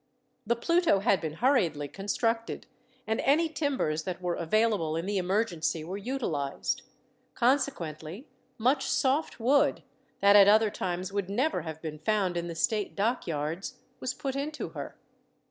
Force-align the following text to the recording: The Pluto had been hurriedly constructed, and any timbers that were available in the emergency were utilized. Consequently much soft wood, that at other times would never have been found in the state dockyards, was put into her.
The 0.47 0.55
Pluto 0.55 1.01
had 1.01 1.21
been 1.21 1.33
hurriedly 1.33 1.87
constructed, 1.87 2.65
and 3.05 3.21
any 3.21 3.47
timbers 3.47 4.01
that 4.05 4.19
were 4.19 4.33
available 4.33 4.95
in 4.95 5.05
the 5.05 5.19
emergency 5.19 5.83
were 5.83 5.95
utilized. 5.95 6.81
Consequently 7.35 8.27
much 8.57 8.87
soft 8.87 9.39
wood, 9.39 9.83
that 10.19 10.35
at 10.35 10.47
other 10.47 10.71
times 10.71 11.13
would 11.13 11.29
never 11.29 11.61
have 11.61 11.83
been 11.83 11.99
found 11.99 12.35
in 12.35 12.47
the 12.47 12.55
state 12.55 12.95
dockyards, 12.95 13.75
was 13.99 14.15
put 14.15 14.35
into 14.35 14.69
her. 14.69 14.97